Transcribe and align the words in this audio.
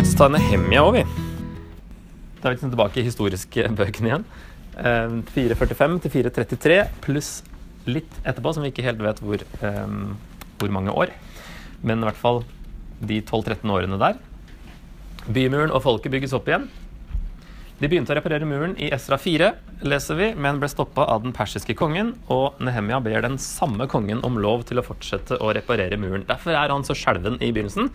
ta 0.00 0.30
Nehemia 0.32 0.80
òg, 0.80 0.96
vi. 0.96 1.02
Da 2.40 2.48
er 2.48 2.54
vi 2.54 2.54
liksom 2.54 2.70
tilbake 2.72 3.00
i 3.02 3.04
historiske 3.04 3.66
bøkene 3.76 4.08
igjen. 4.08 4.22
Eh, 4.80 5.16
445 5.34 5.98
til 6.00 6.12
433 6.14 6.76
pluss 7.04 7.28
litt 7.84 8.20
etterpå, 8.24 8.54
som 8.54 8.64
vi 8.64 8.70
ikke 8.72 8.86
helt 8.86 9.02
vet 9.04 9.20
hvor, 9.20 9.44
um, 9.60 10.14
hvor 10.60 10.72
mange 10.72 10.94
år. 10.94 11.12
Men 11.84 12.00
i 12.00 12.08
hvert 12.08 12.20
fall 12.20 12.40
de 13.04 13.20
12-13 13.20 13.74
årene 13.74 13.98
der. 14.00 14.16
Bymuren 15.28 15.72
og 15.72 15.84
folket 15.84 16.16
bygges 16.16 16.32
opp 16.36 16.48
igjen. 16.48 16.64
De 17.80 17.88
begynte 17.88 18.12
å 18.12 18.16
reparere 18.16 18.48
muren 18.48 18.72
i 18.80 18.88
Esra 18.92 19.20
4, 19.20 19.52
leser 19.84 20.16
vi, 20.16 20.30
men 20.32 20.60
ble 20.60 20.68
stoppa 20.72 21.10
av 21.12 21.24
den 21.24 21.36
persiske 21.36 21.76
kongen, 21.76 22.14
og 22.32 22.56
Nehemia 22.60 23.02
ber 23.04 23.20
den 23.24 23.36
samme 23.40 23.88
kongen 23.88 24.24
om 24.24 24.40
lov 24.40 24.64
til 24.68 24.80
å 24.80 24.84
fortsette 24.84 25.36
å 25.40 25.52
reparere 25.56 26.00
muren. 26.00 26.24
Derfor 26.28 26.56
er 26.56 26.72
han 26.72 26.88
så 26.88 26.96
skjelven 26.96 27.36
i 27.40 27.52
begynnelsen. 27.52 27.92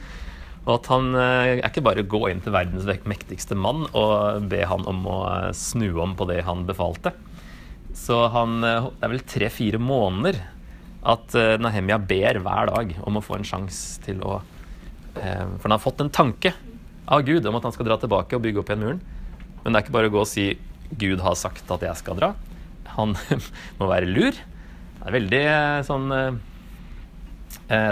Og 0.66 0.80
at 0.80 0.88
han 0.90 1.14
eh, 1.14 1.52
er 1.60 1.68
ikke 1.68 1.84
bare 1.86 2.06
gå 2.10 2.24
inn 2.32 2.42
til 2.42 2.56
verdens 2.56 2.88
mektigste 3.06 3.58
mann 3.58 3.86
og 3.94 4.48
be 4.50 4.64
han 4.66 4.86
om 4.90 5.04
å 5.10 5.20
eh, 5.30 5.52
snu 5.54 5.92
om 6.02 6.16
på 6.18 6.26
det 6.32 6.42
han 6.48 6.66
befalte. 6.66 7.14
Så 7.96 8.24
han, 8.34 8.58
eh, 8.66 8.90
det 8.90 9.06
er 9.06 9.14
vel 9.14 9.26
tre-fire 9.30 9.82
måneder 9.82 10.42
at 11.06 11.36
Nahemia 11.62 12.00
ber 12.02 12.40
hver 12.42 12.72
dag 12.72 12.96
om 13.06 13.20
å 13.20 13.22
få 13.22 13.36
en 13.38 13.46
sjanse 13.46 14.02
til 14.02 14.24
å 14.26 14.40
For 15.14 15.62
han 15.68 15.74
har 15.76 15.84
fått 15.84 16.00
en 16.02 16.10
tanke 16.10 16.50
av 17.06 17.22
Gud 17.28 17.46
om 17.46 17.56
at 17.60 17.68
han 17.68 17.76
skal 17.76 17.86
dra 17.86 18.00
tilbake 18.02 18.34
og 18.34 18.42
bygge 18.42 18.64
opp 18.64 18.72
igjen 18.72 18.82
muren. 18.82 19.04
Men 19.62 19.70
det 19.70 19.78
er 19.78 19.86
ikke 19.86 19.94
bare 19.94 20.10
å 20.10 20.16
gå 20.16 20.24
og 20.24 20.32
si 20.32 20.48
'Gud 20.98 21.22
har 21.22 21.38
sagt 21.38 21.70
at 21.70 21.86
jeg 21.86 22.02
skal 22.02 22.18
dra'. 22.18 22.34
Han 22.98 23.14
må 23.78 23.86
være 23.86 24.10
lur. 24.10 24.34
Det 24.34 25.06
er 25.06 25.18
veldig 25.20 25.46
sånn 25.86 26.10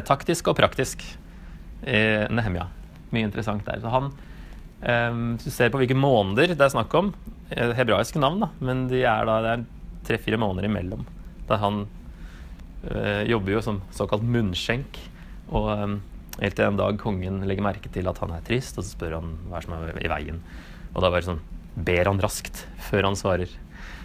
taktisk 0.10 0.50
og 0.50 0.58
praktisk 0.58 1.06
i 1.88 2.02
Nehemia. 2.34 2.68
Mye 3.14 3.28
interessant 3.28 3.66
der. 3.68 3.82
Så 3.84 3.92
han, 3.94 4.12
um, 4.12 5.24
hvis 5.36 5.48
du 5.48 5.54
ser 5.54 5.74
på 5.74 5.82
hvilke 5.82 5.98
måneder 5.98 6.56
det 6.56 6.66
er 6.66 6.74
snakk 6.74 6.94
om, 7.00 7.14
hebraiske 7.54 8.22
navn, 8.22 8.42
da, 8.46 8.50
men 8.64 8.88
de 8.90 9.04
er 9.06 9.28
da, 9.30 9.38
det 9.44 9.52
er 9.54 9.66
tre-fire 10.08 10.40
måneder 10.42 10.70
imellom. 10.70 11.06
Der 11.50 11.62
han 11.62 11.84
uh, 12.88 13.22
jobber 13.30 13.58
jo 13.58 13.64
som 13.66 13.82
såkalt 13.96 14.26
munnskjenk. 14.26 15.00
Og 15.54 15.70
um, 15.70 15.98
helt 16.40 16.58
til 16.58 16.68
en 16.68 16.80
dag 16.80 16.98
kongen 17.02 17.44
legger 17.48 17.66
merke 17.66 17.92
til 17.94 18.10
at 18.10 18.22
han 18.24 18.34
er 18.36 18.46
trist, 18.48 18.80
og 18.80 18.86
så 18.86 18.96
spør 18.96 19.20
han 19.20 19.36
hva 19.52 19.62
som 19.64 19.76
er 19.78 20.00
i 20.02 20.12
veien. 20.12 20.42
Og 20.94 21.04
da 21.04 21.12
bare 21.14 21.28
sånn 21.28 21.44
ber 21.74 22.10
han 22.10 22.22
raskt 22.22 22.66
før 22.90 23.10
han 23.10 23.18
svarer. 23.18 23.52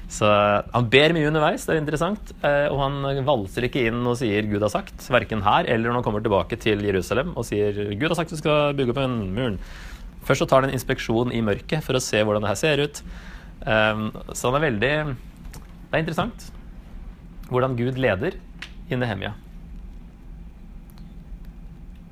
Så 0.08 0.28
han 0.72 0.86
ber 0.88 1.12
mye 1.12 1.28
underveis, 1.28 1.66
det 1.68 1.74
er 1.74 1.82
interessant. 1.82 2.30
Eh, 2.40 2.66
og 2.72 2.80
han 2.80 3.24
valser 3.26 3.66
ikke 3.68 3.84
inn 3.90 4.00
og 4.08 4.16
sier 4.20 4.46
'Gud 4.48 4.64
har 4.64 4.72
sagt', 4.72 5.04
verken 5.12 5.44
her 5.44 5.68
eller 5.68 5.90
når 5.90 6.00
han 6.00 6.06
kommer 6.06 6.24
tilbake 6.24 6.56
til 6.56 6.80
Jerusalem 6.80 7.34
og 7.36 7.44
sier 7.44 7.92
'Gud 7.92 8.08
har 8.08 8.16
sagt 8.16 8.32
du 8.32 8.40
skal 8.40 8.72
bygge 8.78 8.96
opp 8.96 9.02
en 9.04 9.20
muren'. 9.36 9.60
Først 10.24 10.44
så 10.44 10.48
tar 10.48 10.62
han 10.62 10.70
en 10.70 10.76
inspeksjon 10.76 11.32
i 11.32 11.44
mørket 11.44 11.84
for 11.84 11.96
å 11.96 12.02
se 12.02 12.20
hvordan 12.20 12.42
det 12.44 12.52
her 12.52 12.60
ser 12.60 12.82
ut. 12.84 13.02
Ehm, 13.66 14.10
så 14.32 14.50
han 14.50 14.58
er 14.58 14.70
veldig 14.70 14.94
Det 15.88 15.96
er 15.96 16.02
interessant 16.04 16.52
hvordan 17.48 17.76
Gud 17.76 17.96
leder 17.96 18.36
i 18.90 18.96
Nehemia. 18.96 19.32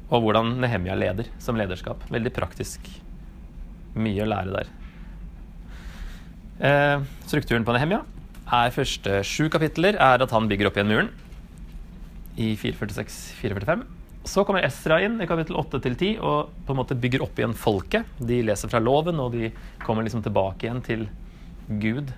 Og 0.09 0.23
hvordan 0.25 0.57
Nehemia 0.63 0.95
leder 0.97 1.29
som 1.39 1.57
lederskap. 1.57 2.01
Veldig 2.09 2.33
praktisk. 2.33 2.89
Mye 3.97 4.25
å 4.25 4.29
lære 4.33 4.55
der. 4.55 4.71
Eh, 6.57 7.03
strukturen 7.29 7.67
på 7.69 7.75
Nehemia 7.77 8.01
er 8.57 8.73
første 8.73 9.19
sju 9.29 9.51
kapitler 9.53 9.99
er 10.01 10.23
at 10.25 10.33
han 10.33 10.47
bygger 10.49 10.71
opp 10.71 10.79
igjen 10.79 10.89
muren 10.89 11.11
i 12.41 12.55
446-445. 12.57 13.83
Så 14.27 14.43
kommer 14.47 14.65
Esra 14.65 14.99
inn 15.05 15.21
i 15.21 15.29
kapittel 15.29 15.59
8-10 15.61 16.17
og 16.17 16.55
på 16.67 16.73
en 16.73 16.81
måte 16.81 16.97
bygger 16.99 17.23
opp 17.27 17.37
igjen 17.39 17.55
folket. 17.57 18.09
De 18.19 18.41
leser 18.43 18.73
fra 18.73 18.81
loven, 18.83 19.21
og 19.23 19.37
de 19.37 19.53
kommer 19.85 20.07
liksom 20.07 20.25
tilbake 20.25 20.67
igjen 20.67 20.83
til 20.87 21.05
Gud 21.83 22.11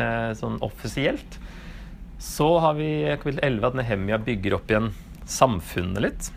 eh, 0.00 0.32
sånn 0.38 0.58
offisielt. 0.64 1.38
Så 2.18 2.48
har 2.64 2.74
vi 2.80 2.88
kapittel 3.20 3.44
11 3.44 3.68
at 3.68 3.78
Nehemia 3.78 4.18
bygger 4.22 4.56
opp 4.58 4.72
igjen 4.72 4.90
samfunnet 5.28 6.02
litt. 6.08 6.32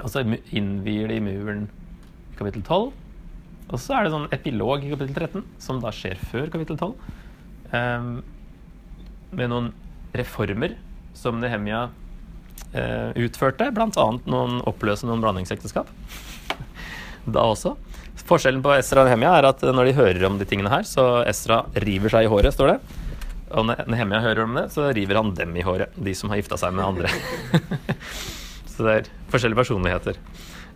Og 0.00 0.08
så 0.12 0.22
innvier 0.54 1.10
de 1.10 1.20
muren 1.26 1.66
i 2.30 2.38
kapittel 2.38 2.62
12. 2.62 2.92
Og 3.70 3.78
så 3.78 3.96
er 3.96 4.06
det 4.06 4.12
sånn 4.14 4.30
epilog 4.34 4.84
i 4.84 4.90
kapittel 4.92 5.14
13, 5.14 5.46
som 5.62 5.80
da 5.82 5.92
skjer 5.94 6.18
før 6.30 6.50
kapittel 6.50 6.78
12. 6.78 6.90
Um, 6.90 7.74
ehm, 7.78 8.14
med 9.38 9.52
noen 9.52 9.68
reformer 10.16 10.74
som 11.14 11.38
Nehemia 11.38 11.84
uh, 11.86 13.10
utførte, 13.14 13.68
bl.a. 13.74 14.06
noen 14.26 14.58
oppløse 14.66 15.06
noen 15.06 15.22
blandingsekteskap. 15.22 15.90
da 17.36 17.44
også. 17.46 17.76
Forskjellen 18.26 18.62
på 18.62 18.72
Esra 18.74 19.04
og 19.04 19.08
Nehemia 19.08 19.36
er 19.38 19.48
at 19.52 19.62
når 19.62 19.90
de 19.90 19.98
hører 19.98 20.26
om 20.28 20.38
de 20.40 20.46
tingene 20.48 20.72
her, 20.72 20.86
så 20.86 21.22
Esra 21.28 21.62
river 21.86 22.12
seg 22.12 22.26
i 22.26 22.30
håret, 22.30 22.54
står 22.54 22.74
det. 22.74 22.78
Og 23.58 23.66
når 23.66 23.86
Nehemia 23.90 24.22
hører 24.22 24.44
om 24.46 24.58
det, 24.58 24.66
så 24.74 24.88
river 24.94 25.18
han 25.18 25.32
dem 25.38 25.54
i 25.58 25.64
håret. 25.66 25.94
De 25.98 26.14
som 26.14 26.30
har 26.30 26.38
gifta 26.42 26.58
seg 26.60 26.74
med 26.74 26.86
andre. 26.86 27.10
så 28.72 28.86
det 28.86 28.96
er 28.96 29.12
forskjellige 29.30 29.62
personligheter 29.62 30.20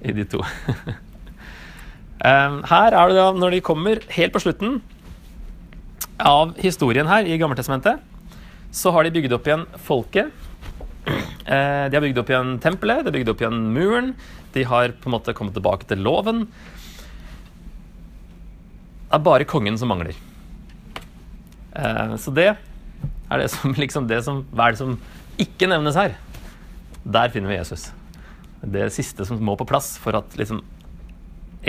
i 0.03 0.15
de 0.15 0.27
to. 0.31 0.43
Ehm, 2.25 2.63
her 2.71 2.95
er 2.97 3.11
det 3.11 3.19
da, 3.19 3.29
når 3.37 3.57
de 3.57 3.65
kommer 3.65 4.01
helt 4.17 4.33
på 4.33 4.41
slutten 4.41 4.79
av 6.21 6.55
historien 6.63 7.09
her 7.11 7.27
i 7.29 7.37
Gammeltestamentet, 7.41 8.01
så 8.75 8.93
har 8.95 9.05
de 9.05 9.13
bygd 9.15 9.35
opp 9.37 9.49
igjen 9.49 9.67
folket. 9.85 10.33
Eh, 11.05 11.85
de 11.91 11.97
har 11.97 12.05
bygd 12.05 12.21
opp 12.23 12.31
igjen 12.33 12.55
tempelet, 12.65 13.05
de 13.05 13.11
har 13.11 13.19
bygd 13.19 13.33
opp 13.35 13.43
igjen 13.45 13.61
muren. 13.75 14.15
De 14.55 14.65
har 14.65 14.95
på 14.97 15.11
en 15.11 15.17
måte 15.19 15.35
kommet 15.37 15.57
tilbake 15.57 15.89
til 15.91 16.01
loven. 16.01 16.47
Det 19.05 19.21
er 19.21 19.27
bare 19.27 19.47
kongen 19.47 19.77
som 19.79 19.93
mangler. 19.93 20.17
Eh, 21.77 22.15
så 22.17 22.33
det 22.35 22.55
er 22.55 23.43
det 23.43 23.51
som 23.53 23.77
liksom 23.85 24.09
det 24.09 24.23
som, 24.25 24.47
Hva 24.55 24.71
er 24.71 24.75
det 24.75 24.81
som 24.81 24.97
ikke 25.45 25.69
nevnes 25.69 25.99
her? 25.99 26.17
Der 27.05 27.29
finner 27.35 27.53
vi 27.53 27.61
Jesus. 27.61 27.91
Det 28.65 28.89
siste 28.95 29.27
som 29.29 29.43
må 29.45 29.59
på 29.61 29.69
plass 29.69 29.99
for 30.01 30.17
at 30.17 30.39
liksom 30.41 30.63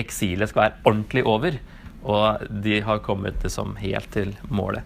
eksilet 0.02 0.52
skal 0.52 0.68
være 0.68 0.84
ordentlig 0.86 1.24
over. 1.28 1.58
Og 2.06 2.50
de 2.64 2.82
har 2.86 3.02
kommet 3.06 3.42
liksom 3.44 3.76
helt 3.82 4.12
til 4.14 4.36
målet. 4.54 4.86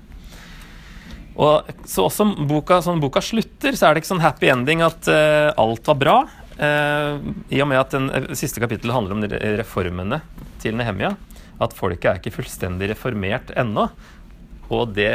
Og 1.39 1.69
så 1.87 2.07
også 2.07 2.27
boka, 2.47 2.81
sånn 2.83 2.99
boka 2.99 3.21
slutter, 3.23 3.75
så 3.77 3.87
er 3.87 3.95
det 3.95 4.03
ikke 4.03 4.11
sånn 4.11 4.23
happy 4.23 4.49
ending 4.51 4.83
at 4.83 5.07
uh, 5.07 5.51
alt 5.59 5.87
var 5.87 5.99
bra. 5.99 6.15
Uh, 6.59 7.15
I 7.47 7.61
og 7.63 7.69
med 7.71 7.79
at 7.79 7.95
den 7.95 8.09
uh, 8.11 8.31
siste 8.35 8.59
kapittelet 8.59 8.95
handler 8.95 9.15
om 9.15 9.23
reformene 9.61 10.19
til 10.59 10.75
Nehemia. 10.79 11.13
At 11.63 11.75
folket 11.75 12.09
er 12.09 12.19
ikke 12.19 12.35
fullstendig 12.41 12.91
reformert 12.91 13.53
ennå. 13.59 13.87
Og 14.67 14.91
det 14.95 15.13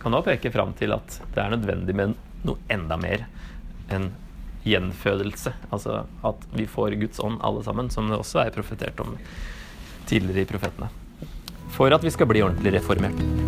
kan 0.00 0.16
også 0.16 0.30
peke 0.30 0.52
fram 0.54 0.72
til 0.78 0.96
at 0.96 1.20
det 1.34 1.42
er 1.42 1.52
nødvendig 1.52 1.96
med 1.96 2.16
noe 2.46 2.72
enda 2.72 2.96
mer 3.00 3.26
enn 3.92 4.10
gjenfødelse. 4.66 5.54
Altså 5.70 6.02
at 6.26 6.46
vi 6.56 6.66
får 6.70 6.98
Guds 7.00 7.22
ånd 7.22 7.40
alle 7.46 7.64
sammen, 7.66 7.90
som 7.90 8.10
det 8.10 8.18
også 8.18 8.42
er 8.44 8.54
profetert 8.54 9.00
om 9.04 9.16
tidligere 10.06 10.44
i 10.46 10.50
profetene. 10.50 10.90
For 11.76 11.92
at 11.92 12.04
vi 12.04 12.14
skal 12.14 12.30
bli 12.30 12.44
ordentlig 12.46 12.78
reformert. 12.78 13.45